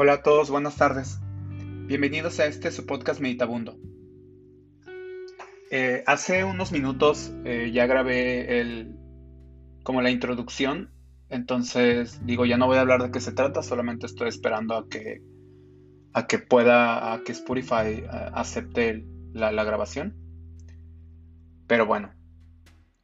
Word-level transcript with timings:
Hola 0.00 0.12
a 0.12 0.22
todos, 0.22 0.48
buenas 0.48 0.76
tardes. 0.76 1.18
Bienvenidos 1.88 2.38
a 2.38 2.46
este 2.46 2.70
su 2.70 2.86
podcast 2.86 3.20
Meditabundo. 3.20 3.76
Eh, 5.72 6.04
hace 6.06 6.44
unos 6.44 6.70
minutos 6.70 7.32
eh, 7.44 7.72
ya 7.74 7.86
grabé 7.86 8.60
el, 8.60 8.94
como 9.82 10.00
la 10.00 10.12
introducción, 10.12 10.92
entonces 11.30 12.24
digo 12.24 12.46
ya 12.46 12.56
no 12.56 12.68
voy 12.68 12.76
a 12.76 12.82
hablar 12.82 13.02
de 13.02 13.10
qué 13.10 13.18
se 13.18 13.32
trata, 13.32 13.64
solamente 13.64 14.06
estoy 14.06 14.28
esperando 14.28 14.76
a 14.76 14.88
que 14.88 15.20
a 16.12 16.28
que 16.28 16.38
pueda, 16.38 17.12
a 17.12 17.24
que 17.24 17.32
Spotify 17.32 18.04
eh, 18.04 18.08
acepte 18.34 19.04
la, 19.32 19.50
la 19.50 19.64
grabación. 19.64 20.14
Pero 21.66 21.86
bueno, 21.86 22.14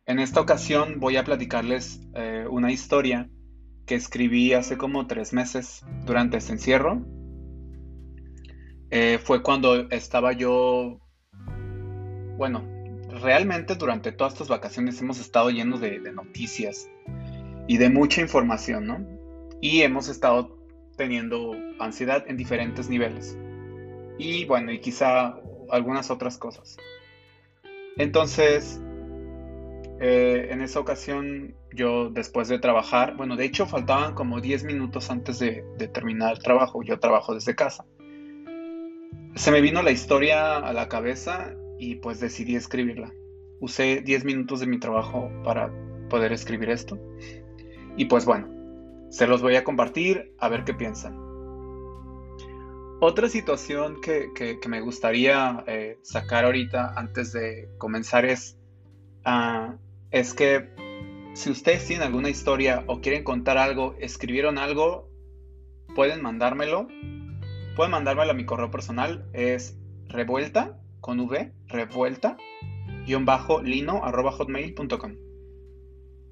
en 0.06 0.20
esta 0.20 0.41
ocasión 0.41 1.01
voy 1.01 1.16
a 1.16 1.24
platicarles 1.24 2.02
una 2.48 2.70
historia 2.70 3.29
que 3.87 3.95
escribí 3.95 4.52
hace 4.52 4.77
como 4.77 5.06
tres 5.06 5.33
meses 5.33 5.84
durante 6.05 6.38
este 6.38 6.52
encierro. 6.52 7.05
Eh, 8.91 9.19
fue 9.23 9.43
cuando 9.43 9.91
estaba 9.91 10.33
yo, 10.33 11.01
bueno, 12.37 12.65
realmente 13.20 13.74
durante 13.74 14.12
todas 14.12 14.34
estas 14.34 14.48
vacaciones 14.48 15.01
hemos 15.01 15.20
estado 15.20 15.51
llenos 15.51 15.80
de, 15.80 15.98
noticias 16.12 16.88
y 17.66 17.79
de 17.79 17.91
mucha 17.91 18.20
información, 18.20 18.87
¿no? 18.87 19.07
Y 19.60 19.83
hemos 19.83 20.09
estado 20.09 20.59
teniendo 20.96 21.55
ansiedad 21.80 22.24
en 22.29 22.37
diferentes 22.37 22.88
niveles. 22.88 23.37
Y 24.19 24.45
bueno, 24.45 24.73
y 24.73 24.80
quizá 24.80 25.37
algunas 25.71 26.10
otras 26.10 26.38
cosas. 26.38 26.77
Entonces, 27.96 28.80
eh, 30.01 30.48
en 30.51 30.61
esa 30.61 30.80
ocasión 30.80 31.55
yo 31.73 32.10
después 32.10 32.49
de 32.49 32.59
trabajar, 32.59 33.16
bueno, 33.16 33.37
de 33.37 33.45
hecho 33.45 33.66
faltaban 33.66 34.15
como 34.15 34.41
10 34.41 34.65
minutos 34.65 35.10
antes 35.10 35.38
de, 35.38 35.65
terminar 35.93 36.32
el 36.32 36.38
trabajo, 36.41 36.82
yo 36.82 36.99
trabajo 36.99 37.35
desde 37.35 37.55
casa. 37.55 37.85
Se 39.35 39.51
me 39.51 39.60
vino 39.60 39.83
la 39.83 39.91
historia 39.91 40.59
a 40.59 40.73
la 40.73 40.88
cabeza 40.88 41.55
y 41.79 41.96
pues 41.96 42.21
decidí 42.21 42.57
escribirla. 42.57 43.13
Usé 43.60 44.01
10 44.01 44.24
minutos 44.24 44.60
de 44.60 44.66
mi 44.66 44.79
trabajo 44.79 45.30
para 45.43 45.73
poder 46.09 46.33
escribir 46.33 46.71
esto. 46.71 46.99
Y 47.96 48.07
pues 48.07 48.24
bueno, 48.24 48.49
se 49.11 49.27
los 49.27 49.43
voy 49.43 49.57
a 49.57 49.65
compartir 49.65 50.35
a 50.38 50.49
ver 50.49 50.65
qué 50.65 50.74
piensan. 50.74 51.24
Otra 53.01 53.29
situación 53.29 54.01
que, 54.01 54.59
me 54.68 54.80
gustaría 54.80 55.63
eh, 55.66 55.99
sacar 56.02 56.45
ahorita 56.45 56.95
antes 56.96 57.33
de 57.33 57.68
comenzar 57.79 58.24
es, 58.24 58.57
uh, 59.27 59.77
es 60.10 60.35
que 60.35 60.71
si 61.35 61.51
ustedes 61.51 61.87
tienen 61.87 62.07
alguna 62.07 62.30
historia 62.30 62.85
o 62.87 63.01
quieren 63.01 63.24
contar 63.24 63.59
algo, 63.59 63.97
escribieron 63.99 64.59
algo, 64.59 65.11
pueden 65.94 66.22
mandármelo. 66.22 66.88
Pueden 67.77 67.91
mandármelo 67.91 68.31
a 68.31 68.34
mi 68.34 68.47
correo 68.47 68.71
personal. 68.71 69.28
Es 69.33 69.77
revuelta 70.06 70.81
con 71.00 71.21
V, 71.21 71.53
revuelta, 71.66 72.37
guion 73.05 73.25
bajo 73.25 73.62
lino 73.62 74.05
arroba 74.05 74.33
hotmail.com. 74.33 75.16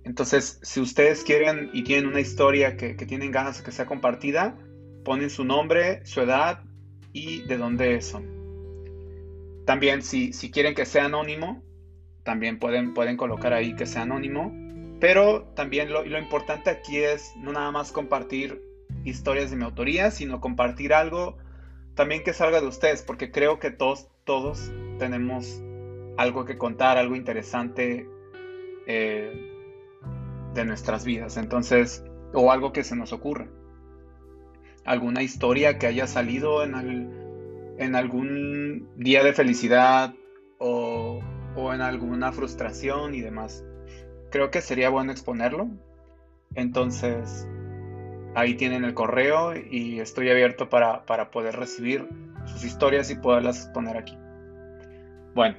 Entonces, 0.05 0.59
si 0.63 0.81
ustedes 0.81 1.23
quieren 1.25 1.71
y 1.73 1.85
tienen 1.85 2.07
una 2.07 2.21
historia 2.21 2.77
que, 2.77 2.95
tienen 2.95 3.31
ganas 3.31 3.59
de 3.59 3.65
que 3.65 3.73
sea 3.73 3.87
compartida, 3.87 4.59
ponen 5.05 5.31
su 5.31 5.45
nombre, 5.45 6.05
su 6.07 6.21
edad 6.21 6.65
y 7.13 7.43
de 7.43 7.57
dónde 7.57 8.01
son. 8.01 8.27
También, 9.67 10.03
si, 10.03 10.33
si 10.33 10.51
quieren 10.51 10.75
que 10.75 10.87
sea 10.87 11.05
anónimo, 11.05 11.63
también 12.25 12.59
pueden, 12.59 12.95
pueden 12.95 13.17
colocar 13.17 13.53
ahí 13.53 13.75
que 13.75 13.87
sea 13.87 14.03
anónimo. 14.03 14.53
Pero 15.01 15.45
también 15.55 15.93
lo, 15.93 16.05
lo 16.05 16.19
importante 16.19 16.71
aquí 16.71 16.99
es 16.99 17.33
no 17.37 17.53
nada 17.53 17.71
más 17.71 17.91
compartir 17.91 18.63
historias 19.05 19.51
de 19.51 19.57
mi 19.57 19.65
autoría, 19.65 20.11
sino 20.11 20.41
compartir 20.41 20.95
algo 20.95 21.37
también 21.95 22.23
que 22.23 22.33
salga 22.33 22.61
de 22.61 22.67
ustedes, 22.67 23.03
porque 23.03 23.31
creo 23.31 23.59
que 23.59 23.71
todos, 23.71 24.09
todos 24.25 24.73
tenemos 24.99 25.63
algo 26.17 26.45
que 26.45 26.57
contar, 26.57 26.97
algo 26.97 27.17
interesante 27.17 28.09
eh, 28.87 29.51
de 30.55 30.65
nuestras 30.65 31.05
vidas. 31.05 31.37
Entonces, 31.37 32.05
o 32.33 32.51
algo 32.51 32.73
que 32.73 32.85
se 32.85 32.97
nos 32.97 33.13
ocurra. 33.13 33.49
Alguna 34.85 35.23
historia 35.23 35.79
que 35.79 35.87
haya 35.87 36.07
salido 36.07 36.65
en, 36.65 37.75
en 37.79 37.95
algún 37.95 38.89
día 38.97 39.23
de 39.23 39.33
felicidad 39.33 40.15
o, 40.59 41.12
o 41.63 41.75
en 41.75 41.81
alguna 41.81 42.33
frustración 42.33 43.15
y 43.15 43.21
demás 43.21 43.65
creo 44.33 44.51
que 44.51 44.61
sería 44.61 44.91
bueno 44.91 45.13
exponerlo. 45.13 45.69
Entonces, 46.57 47.47
ahí 48.35 48.55
tienen 48.55 48.85
el 48.85 48.95
correo 48.95 49.55
y 49.55 50.01
estoy 50.01 50.31
abierto 50.31 50.69
para, 50.69 51.05
poder 51.31 51.55
recibir 51.55 52.09
sus 52.47 52.65
historias 52.65 53.11
y 53.11 53.15
poderlas 53.15 53.71
poner 53.73 53.97
aquí. 53.97 54.19
Bueno, 55.35 55.57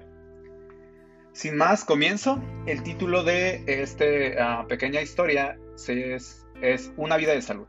sin 1.31 1.55
más, 1.55 1.85
comienzo. 1.85 2.43
El 2.65 2.83
título 2.83 3.23
de 3.23 3.63
esta 3.65 4.67
pequeña 4.67 5.01
historia 5.01 5.57
es, 5.87 6.45
es 6.61 6.91
Una 6.97 7.15
vida 7.15 7.31
de 7.31 7.41
salud. 7.41 7.67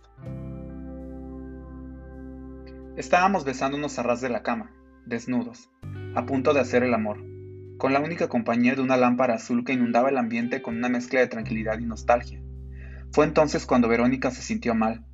Estábamos 2.97 3.45
besándonos 3.45 3.99
a 3.99 4.05
ras 4.05 4.21
de 4.21 4.29
la 4.29 4.43
cama, 4.43 4.73
desnudos, 5.05 5.71
a 6.15 6.27
punto 6.27 6.55
de 6.55 6.61
hacer 6.61 6.85
el 6.85 6.95
amor 6.95 7.34
con 7.79 7.93
la 7.93 8.01
única 8.01 8.29
compañía 8.29 8.75
de 8.75 8.83
una 8.83 8.97
lámpara 8.97 9.35
azul 9.35 9.65
que 9.65 9.73
inundaba 9.73 10.09
el 10.09 10.19
ambiente 10.19 10.63
con 10.63 10.77
una 10.77 10.89
mezcla 10.89 11.21
de 11.21 11.27
tranquilidad 11.27 11.79
y 11.79 11.85
nostalgia. 11.85 12.43
Fue 13.13 13.25
entonces 13.25 13.67
cuando 13.67 13.89
Verónica 13.89 14.31
se 14.31 14.43
sintió 14.43 14.75
mal. 14.75 15.05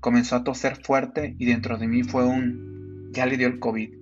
Comenzó 0.00 0.36
a 0.36 0.44
toser 0.44 0.76
fuerte 0.76 1.34
y 1.38 1.46
dentro 1.46 1.76
de 1.76 1.88
mí 1.88 2.02
fue 2.02 2.24
un... 2.24 3.10
ya 3.12 3.26
le 3.26 3.36
dio 3.36 3.48
el 3.48 3.58
COVID. 3.58 3.94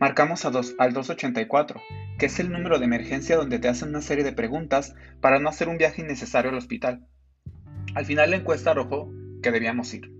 Marcamos 0.00 0.44
a 0.44 0.50
dos, 0.50 0.74
al 0.78 0.92
284, 0.92 1.80
que 2.18 2.26
es 2.26 2.40
el 2.40 2.50
número 2.50 2.78
de 2.78 2.86
emergencia 2.86 3.36
donde 3.36 3.58
te 3.58 3.68
hacen 3.68 3.90
una 3.90 4.00
serie 4.00 4.24
de 4.24 4.32
preguntas 4.32 4.94
para 5.20 5.38
no 5.38 5.48
hacer 5.48 5.68
un 5.68 5.78
viaje 5.78 6.02
innecesario 6.02 6.50
al 6.50 6.56
hospital. 6.56 7.06
Al 7.94 8.04
final 8.04 8.30
la 8.30 8.36
encuesta 8.36 8.70
arrojó 8.70 9.12
que 9.42 9.50
debíamos 9.50 9.92
ir. 9.94 10.10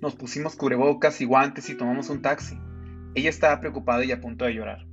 Nos 0.00 0.16
pusimos 0.16 0.56
cubrebocas 0.56 1.20
y 1.20 1.24
guantes 1.24 1.68
y 1.70 1.76
tomamos 1.76 2.10
un 2.10 2.22
taxi. 2.22 2.58
Ella 3.14 3.30
estaba 3.30 3.60
preocupada 3.60 4.04
y 4.04 4.12
a 4.12 4.20
punto 4.20 4.44
de 4.44 4.54
llorar. 4.54 4.89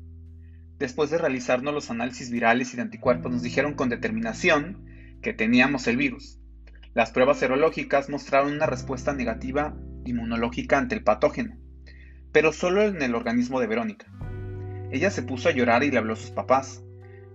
Después 0.79 1.09
de 1.09 1.17
realizarnos 1.17 1.73
los 1.73 1.89
análisis 1.89 2.29
virales 2.29 2.73
y 2.73 2.75
de 2.75 2.83
anticuerpos, 2.83 3.31
nos 3.31 3.41
dijeron 3.41 3.73
con 3.73 3.89
determinación 3.89 4.85
que 5.21 5.33
teníamos 5.33 5.87
el 5.87 5.97
virus. 5.97 6.39
Las 6.93 7.11
pruebas 7.11 7.39
serológicas 7.39 8.09
mostraron 8.09 8.53
una 8.53 8.67
respuesta 8.67 9.13
negativa 9.13 9.75
inmunológica 10.05 10.77
ante 10.77 10.95
el 10.95 11.03
patógeno, 11.03 11.57
pero 12.31 12.53
solo 12.53 12.83
en 12.83 13.01
el 13.01 13.15
organismo 13.15 13.59
de 13.59 13.67
Verónica. 13.67 14.05
Ella 14.91 15.11
se 15.11 15.23
puso 15.23 15.49
a 15.49 15.51
llorar 15.51 15.83
y 15.83 15.91
le 15.91 15.97
habló 15.97 16.13
a 16.13 16.17
sus 16.17 16.31
papás. 16.31 16.83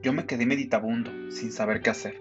Yo 0.02 0.12
me 0.12 0.26
quedé 0.26 0.46
meditabundo, 0.46 1.10
sin 1.30 1.52
saber 1.52 1.80
qué 1.80 1.90
hacer. 1.90 2.20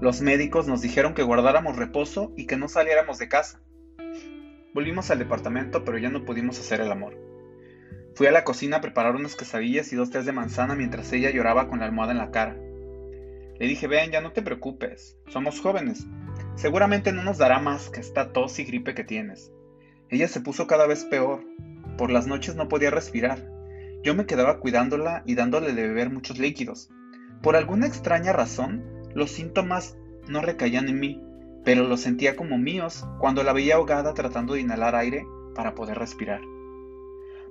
Los 0.00 0.20
médicos 0.20 0.66
nos 0.66 0.82
dijeron 0.82 1.14
que 1.14 1.22
guardáramos 1.22 1.76
reposo 1.76 2.32
y 2.36 2.46
que 2.46 2.56
no 2.56 2.68
saliéramos 2.68 3.18
de 3.18 3.28
casa. 3.28 3.60
Volvimos 4.74 5.10
al 5.10 5.18
departamento, 5.18 5.84
pero 5.84 5.98
ya 5.98 6.10
no 6.10 6.24
pudimos 6.24 6.58
hacer 6.58 6.80
el 6.80 6.92
amor. 6.92 7.29
Fui 8.14 8.26
a 8.26 8.32
la 8.32 8.44
cocina 8.44 8.78
a 8.78 8.80
preparar 8.80 9.14
unas 9.14 9.36
quesadillas 9.36 9.92
y 9.92 9.96
dos 9.96 10.10
tés 10.10 10.26
de 10.26 10.32
manzana 10.32 10.74
mientras 10.74 11.12
ella 11.12 11.30
lloraba 11.30 11.68
con 11.68 11.78
la 11.78 11.86
almohada 11.86 12.12
en 12.12 12.18
la 12.18 12.30
cara. 12.30 12.56
Le 13.58 13.66
dije, 13.66 13.86
ven, 13.86 14.10
ya 14.10 14.20
no 14.20 14.32
te 14.32 14.42
preocupes, 14.42 15.18
somos 15.28 15.60
jóvenes. 15.60 16.06
Seguramente 16.56 17.12
no 17.12 17.22
nos 17.22 17.38
dará 17.38 17.60
más 17.60 17.90
que 17.90 18.00
esta 18.00 18.32
tos 18.32 18.58
y 18.58 18.64
gripe 18.64 18.94
que 18.94 19.04
tienes. 19.04 19.52
Ella 20.08 20.28
se 20.28 20.40
puso 20.40 20.66
cada 20.66 20.86
vez 20.86 21.04
peor. 21.04 21.44
Por 21.96 22.10
las 22.10 22.26
noches 22.26 22.56
no 22.56 22.68
podía 22.68 22.90
respirar. 22.90 23.48
Yo 24.02 24.14
me 24.14 24.26
quedaba 24.26 24.60
cuidándola 24.60 25.22
y 25.26 25.34
dándole 25.34 25.72
de 25.72 25.88
beber 25.88 26.10
muchos 26.10 26.38
líquidos. 26.38 26.90
Por 27.42 27.54
alguna 27.54 27.86
extraña 27.86 28.32
razón, 28.32 28.82
los 29.14 29.30
síntomas 29.30 29.96
no 30.26 30.40
recaían 30.40 30.88
en 30.88 30.98
mí, 30.98 31.22
pero 31.64 31.84
los 31.84 32.00
sentía 32.00 32.36
como 32.36 32.58
míos 32.58 33.06
cuando 33.18 33.42
la 33.42 33.52
veía 33.52 33.76
ahogada 33.76 34.14
tratando 34.14 34.54
de 34.54 34.60
inhalar 34.60 34.94
aire 34.94 35.24
para 35.54 35.74
poder 35.74 35.98
respirar. 35.98 36.40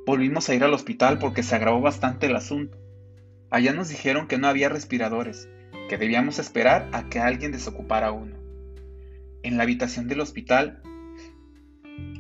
Volvimos 0.10 0.50
a 0.50 0.56
ir 0.56 0.64
al 0.64 0.74
hospital 0.74 1.20
porque 1.20 1.44
se 1.44 1.54
agravó 1.54 1.82
bastante 1.82 2.26
el 2.26 2.36
asunto. 2.36 2.80
Allá 3.52 3.74
nos 3.74 3.90
dijeron 3.90 4.28
que 4.28 4.40
no 4.40 4.48
había 4.48 4.68
respiradores, 4.68 5.48
que 5.88 6.00
debíamos 6.00 6.40
esperar 6.40 6.90
a 6.94 7.10
que 7.10 7.20
alguien 7.20 7.52
desocupara 7.52 8.12
uno. 8.12 8.36
En 9.44 9.56
la 9.56 9.62
habitación 9.62 10.08
del 10.08 10.22
hospital 10.22 10.82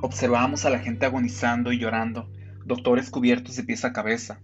observábamos 0.01 0.65
a 0.65 0.69
la 0.69 0.77
gente 0.77 1.07
agonizando 1.07 1.71
y 1.71 1.79
llorando, 1.79 2.29
doctores 2.63 3.09
cubiertos 3.09 3.55
de 3.55 3.63
pies 3.63 3.83
a 3.83 3.91
cabeza. 3.91 4.39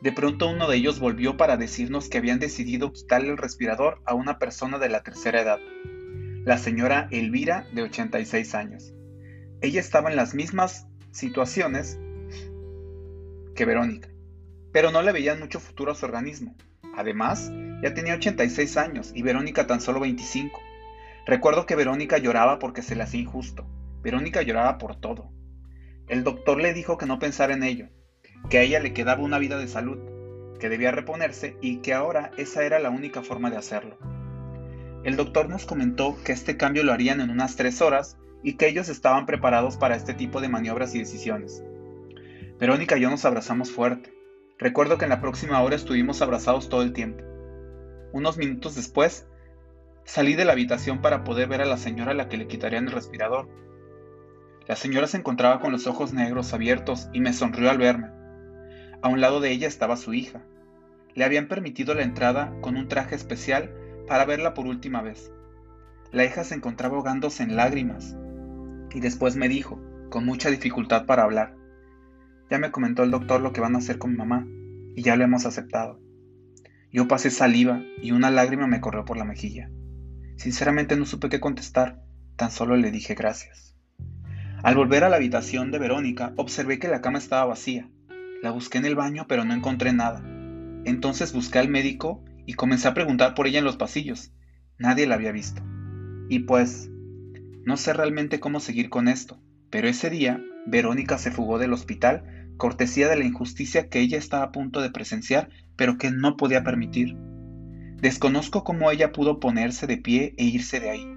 De 0.00 0.12
pronto 0.12 0.48
uno 0.48 0.66
de 0.66 0.78
ellos 0.78 1.00
volvió 1.00 1.36
para 1.36 1.58
decirnos 1.58 2.08
que 2.08 2.16
habían 2.16 2.38
decidido 2.38 2.94
quitarle 2.94 3.28
el 3.28 3.36
respirador 3.36 4.00
a 4.06 4.14
una 4.14 4.38
persona 4.38 4.78
de 4.78 4.88
la 4.88 5.02
tercera 5.02 5.42
edad, 5.42 5.58
la 6.46 6.56
señora 6.56 7.08
Elvira 7.10 7.66
de 7.74 7.82
86 7.82 8.54
años. 8.54 8.94
Ella 9.60 9.80
estaba 9.80 10.08
en 10.08 10.16
las 10.16 10.34
mismas 10.34 10.86
situaciones 11.10 11.98
Verónica, 13.64 14.08
pero 14.72 14.90
no 14.90 15.02
le 15.02 15.12
veían 15.12 15.40
mucho 15.40 15.60
futuro 15.60 15.92
a 15.92 15.94
su 15.94 16.06
organismo. 16.06 16.56
Además, 16.96 17.50
ya 17.82 17.94
tenía 17.94 18.14
86 18.14 18.76
años 18.76 19.12
y 19.14 19.22
Verónica 19.22 19.66
tan 19.66 19.80
solo 19.80 20.00
25. 20.00 20.60
Recuerdo 21.26 21.66
que 21.66 21.76
Verónica 21.76 22.18
lloraba 22.18 22.58
porque 22.58 22.82
se 22.82 22.96
le 22.96 23.02
hacía 23.02 23.20
injusto. 23.20 23.66
Verónica 24.02 24.42
lloraba 24.42 24.78
por 24.78 24.96
todo. 24.96 25.30
El 26.08 26.24
doctor 26.24 26.60
le 26.60 26.74
dijo 26.74 26.98
que 26.98 27.06
no 27.06 27.18
pensara 27.18 27.54
en 27.54 27.62
ello, 27.62 27.88
que 28.48 28.58
a 28.58 28.62
ella 28.62 28.80
le 28.80 28.92
quedaba 28.92 29.22
una 29.22 29.38
vida 29.38 29.58
de 29.58 29.68
salud, 29.68 29.98
que 30.58 30.68
debía 30.68 30.90
reponerse 30.90 31.56
y 31.60 31.78
que 31.78 31.94
ahora 31.94 32.32
esa 32.36 32.64
era 32.64 32.78
la 32.78 32.90
única 32.90 33.22
forma 33.22 33.50
de 33.50 33.56
hacerlo. 33.56 33.96
El 35.04 35.16
doctor 35.16 35.48
nos 35.48 35.66
comentó 35.66 36.16
que 36.24 36.32
este 36.32 36.56
cambio 36.56 36.84
lo 36.84 36.92
harían 36.92 37.20
en 37.20 37.30
unas 37.30 37.56
tres 37.56 37.80
horas 37.80 38.18
y 38.42 38.56
que 38.56 38.68
ellos 38.68 38.88
estaban 38.88 39.24
preparados 39.24 39.76
para 39.76 39.96
este 39.96 40.14
tipo 40.14 40.40
de 40.40 40.48
maniobras 40.48 40.94
y 40.94 40.98
decisiones. 40.98 41.62
Verónica 42.60 42.98
y 42.98 43.00
yo 43.00 43.08
nos 43.08 43.24
abrazamos 43.24 43.70
fuerte. 43.70 44.12
Recuerdo 44.58 44.98
que 44.98 45.06
en 45.06 45.08
la 45.08 45.22
próxima 45.22 45.62
hora 45.62 45.76
estuvimos 45.76 46.20
abrazados 46.20 46.68
todo 46.68 46.82
el 46.82 46.92
tiempo. 46.92 47.24
Unos 48.12 48.36
minutos 48.36 48.74
después, 48.74 49.26
salí 50.04 50.34
de 50.34 50.44
la 50.44 50.52
habitación 50.52 51.00
para 51.00 51.24
poder 51.24 51.48
ver 51.48 51.62
a 51.62 51.64
la 51.64 51.78
señora 51.78 52.10
a 52.10 52.14
la 52.14 52.28
que 52.28 52.36
le 52.36 52.48
quitarían 52.48 52.84
el 52.84 52.92
respirador. 52.92 53.48
La 54.68 54.76
señora 54.76 55.06
se 55.06 55.16
encontraba 55.16 55.58
con 55.58 55.72
los 55.72 55.86
ojos 55.86 56.12
negros 56.12 56.52
abiertos 56.52 57.08
y 57.14 57.20
me 57.20 57.32
sonrió 57.32 57.70
al 57.70 57.78
verme. 57.78 58.10
A 59.00 59.08
un 59.08 59.22
lado 59.22 59.40
de 59.40 59.52
ella 59.52 59.66
estaba 59.66 59.96
su 59.96 60.12
hija. 60.12 60.42
Le 61.14 61.24
habían 61.24 61.48
permitido 61.48 61.94
la 61.94 62.02
entrada 62.02 62.52
con 62.60 62.76
un 62.76 62.88
traje 62.88 63.14
especial 63.14 63.74
para 64.06 64.26
verla 64.26 64.52
por 64.52 64.66
última 64.66 65.00
vez. 65.00 65.32
La 66.12 66.26
hija 66.26 66.44
se 66.44 66.56
encontraba 66.56 66.96
ahogándose 66.96 67.42
en 67.42 67.56
lágrimas 67.56 68.18
y 68.92 69.00
después 69.00 69.34
me 69.36 69.48
dijo, 69.48 69.80
con 70.10 70.26
mucha 70.26 70.50
dificultad 70.50 71.06
para 71.06 71.22
hablar, 71.22 71.54
ya 72.50 72.58
me 72.58 72.72
comentó 72.72 73.04
el 73.04 73.12
doctor 73.12 73.40
lo 73.40 73.52
que 73.52 73.60
van 73.60 73.76
a 73.76 73.78
hacer 73.78 73.98
con 73.98 74.10
mi 74.10 74.16
mamá 74.16 74.46
y 74.96 75.02
ya 75.02 75.16
lo 75.16 75.24
hemos 75.24 75.46
aceptado. 75.46 76.00
Yo 76.92 77.06
pasé 77.06 77.30
saliva 77.30 77.82
y 78.02 78.10
una 78.10 78.30
lágrima 78.30 78.66
me 78.66 78.80
corrió 78.80 79.04
por 79.04 79.16
la 79.16 79.24
mejilla. 79.24 79.70
Sinceramente 80.36 80.96
no 80.96 81.06
supe 81.06 81.28
qué 81.28 81.38
contestar, 81.38 82.02
tan 82.36 82.50
solo 82.50 82.76
le 82.76 82.90
dije 82.90 83.14
gracias. 83.14 83.76
Al 84.62 84.74
volver 84.74 85.04
a 85.04 85.08
la 85.08 85.16
habitación 85.16 85.70
de 85.70 85.78
Verónica, 85.78 86.32
observé 86.36 86.78
que 86.78 86.88
la 86.88 87.00
cama 87.00 87.18
estaba 87.18 87.46
vacía. 87.46 87.88
La 88.42 88.50
busqué 88.50 88.78
en 88.78 88.84
el 88.84 88.96
baño, 88.96 89.26
pero 89.28 89.44
no 89.44 89.54
encontré 89.54 89.92
nada. 89.92 90.22
Entonces 90.84 91.32
busqué 91.32 91.58
al 91.60 91.68
médico 91.68 92.24
y 92.46 92.54
comencé 92.54 92.88
a 92.88 92.94
preguntar 92.94 93.34
por 93.34 93.46
ella 93.46 93.60
en 93.60 93.64
los 93.64 93.76
pasillos. 93.76 94.32
Nadie 94.76 95.06
la 95.06 95.14
había 95.14 95.30
visto. 95.30 95.62
Y 96.28 96.40
pues, 96.40 96.90
no 97.64 97.76
sé 97.76 97.92
realmente 97.92 98.40
cómo 98.40 98.60
seguir 98.60 98.90
con 98.90 99.08
esto, 99.08 99.40
pero 99.70 99.88
ese 99.88 100.10
día 100.10 100.42
Verónica 100.66 101.18
se 101.18 101.30
fugó 101.30 101.58
del 101.58 101.72
hospital 101.72 102.39
cortesía 102.60 103.08
de 103.08 103.16
la 103.16 103.24
injusticia 103.24 103.88
que 103.88 103.98
ella 103.98 104.18
estaba 104.18 104.44
a 104.44 104.52
punto 104.52 104.80
de 104.80 104.90
presenciar, 104.90 105.48
pero 105.76 105.98
que 105.98 106.12
no 106.12 106.36
podía 106.36 106.62
permitir. 106.62 107.16
Desconozco 107.96 108.62
cómo 108.62 108.90
ella 108.90 109.12
pudo 109.12 109.40
ponerse 109.40 109.88
de 109.88 109.96
pie 109.96 110.34
e 110.36 110.44
irse 110.44 110.78
de 110.78 110.90
ahí, 110.90 111.08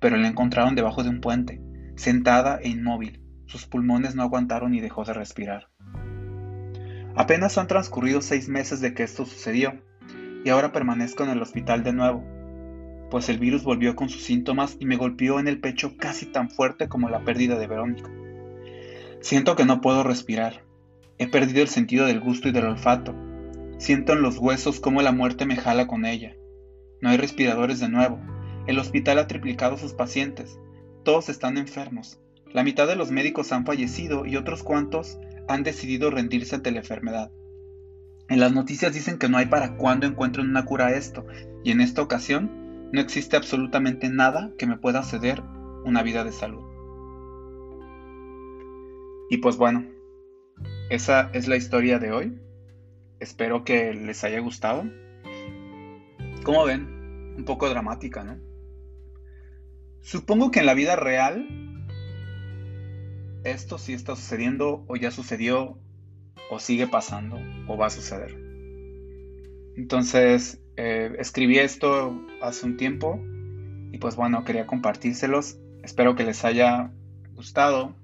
pero 0.00 0.16
la 0.16 0.26
encontraron 0.26 0.74
debajo 0.74 1.04
de 1.04 1.10
un 1.10 1.20
puente, 1.20 1.60
sentada 1.96 2.58
e 2.60 2.70
inmóvil. 2.70 3.20
Sus 3.46 3.66
pulmones 3.66 4.14
no 4.14 4.22
aguantaron 4.22 4.74
y 4.74 4.80
dejó 4.80 5.04
de 5.04 5.12
respirar. 5.12 5.68
Apenas 7.14 7.58
han 7.58 7.66
transcurrido 7.66 8.22
seis 8.22 8.48
meses 8.48 8.80
de 8.80 8.94
que 8.94 9.02
esto 9.02 9.26
sucedió, 9.26 9.74
y 10.44 10.48
ahora 10.48 10.72
permanezco 10.72 11.24
en 11.24 11.30
el 11.30 11.42
hospital 11.42 11.84
de 11.84 11.92
nuevo, 11.92 12.24
pues 13.10 13.28
el 13.28 13.38
virus 13.38 13.64
volvió 13.64 13.96
con 13.96 14.08
sus 14.08 14.22
síntomas 14.22 14.76
y 14.80 14.86
me 14.86 14.96
golpeó 14.96 15.40
en 15.40 15.48
el 15.48 15.60
pecho 15.60 15.96
casi 15.98 16.26
tan 16.26 16.48
fuerte 16.48 16.88
como 16.88 17.10
la 17.10 17.22
pérdida 17.22 17.58
de 17.58 17.66
Verónica. 17.66 18.10
Siento 19.20 19.56
que 19.56 19.66
no 19.66 19.82
puedo 19.82 20.02
respirar, 20.02 20.62
He 21.20 21.28
perdido 21.28 21.60
el 21.60 21.68
sentido 21.68 22.06
del 22.06 22.18
gusto 22.18 22.48
y 22.48 22.50
del 22.50 22.64
olfato. 22.64 23.14
Siento 23.76 24.14
en 24.14 24.22
los 24.22 24.38
huesos 24.38 24.80
cómo 24.80 25.02
la 25.02 25.12
muerte 25.12 25.44
me 25.44 25.54
jala 25.54 25.86
con 25.86 26.06
ella. 26.06 26.34
No 27.02 27.10
hay 27.10 27.18
respiradores 27.18 27.78
de 27.78 27.90
nuevo. 27.90 28.18
El 28.66 28.78
hospital 28.78 29.18
ha 29.18 29.26
triplicado 29.26 29.76
sus 29.76 29.92
pacientes. 29.92 30.58
Todos 31.04 31.28
están 31.28 31.58
enfermos. 31.58 32.18
La 32.54 32.64
mitad 32.64 32.86
de 32.86 32.96
los 32.96 33.10
médicos 33.10 33.52
han 33.52 33.66
fallecido 33.66 34.24
y 34.24 34.36
otros 34.36 34.62
cuantos 34.62 35.18
han 35.46 35.62
decidido 35.62 36.10
rendirse 36.10 36.54
ante 36.54 36.70
la 36.70 36.78
enfermedad. 36.78 37.30
En 38.30 38.40
las 38.40 38.54
noticias 38.54 38.94
dicen 38.94 39.18
que 39.18 39.28
no 39.28 39.36
hay 39.36 39.46
para 39.46 39.76
cuándo 39.76 40.06
encuentren 40.06 40.48
una 40.48 40.64
cura 40.64 40.86
a 40.86 40.94
esto, 40.94 41.26
y 41.62 41.70
en 41.70 41.82
esta 41.82 42.00
ocasión 42.00 42.88
no 42.94 43.00
existe 43.02 43.36
absolutamente 43.36 44.08
nada 44.08 44.52
que 44.56 44.66
me 44.66 44.78
pueda 44.78 45.02
ceder 45.02 45.42
una 45.84 46.02
vida 46.02 46.24
de 46.24 46.32
salud. 46.32 46.62
Y 49.28 49.36
pues 49.36 49.58
bueno, 49.58 49.99
esa 50.90 51.30
es 51.32 51.46
la 51.46 51.56
historia 51.56 52.00
de 52.00 52.10
hoy. 52.10 52.38
Espero 53.20 53.64
que 53.64 53.94
les 53.94 54.24
haya 54.24 54.40
gustado. 54.40 54.84
Como 56.42 56.64
ven, 56.64 57.34
un 57.36 57.44
poco 57.44 57.68
dramática, 57.70 58.24
¿no? 58.24 58.38
Supongo 60.00 60.50
que 60.50 60.58
en 60.58 60.66
la 60.66 60.74
vida 60.74 60.96
real 60.96 61.46
esto 63.44 63.78
sí 63.78 63.92
está 63.92 64.16
sucediendo 64.16 64.84
o 64.88 64.96
ya 64.96 65.12
sucedió 65.12 65.78
o 66.50 66.58
sigue 66.58 66.88
pasando 66.88 67.38
o 67.68 67.76
va 67.76 67.86
a 67.86 67.90
suceder. 67.90 68.36
Entonces, 69.76 70.60
eh, 70.76 71.14
escribí 71.18 71.58
esto 71.58 72.20
hace 72.42 72.66
un 72.66 72.76
tiempo 72.76 73.20
y 73.92 73.98
pues 73.98 74.16
bueno, 74.16 74.44
quería 74.44 74.66
compartírselos. 74.66 75.56
Espero 75.84 76.16
que 76.16 76.24
les 76.24 76.44
haya 76.44 76.90
gustado 77.34 77.94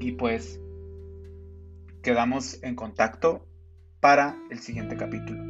y 0.00 0.12
pues 0.12 0.60
quedamos 2.04 2.62
en 2.62 2.76
contacto 2.76 3.48
para 3.98 4.36
el 4.50 4.60
siguiente 4.60 4.96
capítulo. 4.96 5.42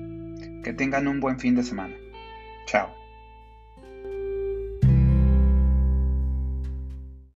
Que 0.62 0.72
tengan 0.72 1.08
un 1.08 1.20
buen 1.20 1.38
fin 1.38 1.56
de 1.56 1.64
semana. 1.64 1.94
Chao. 2.66 3.03